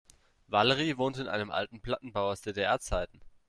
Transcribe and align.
Valerie 0.47 0.97
wohnt 0.97 1.19
in 1.19 1.27
einem 1.27 1.51
alten 1.51 1.79
Plattenbau 1.79 2.31
aus 2.31 2.41
DDR-Zeiten. 2.41 3.21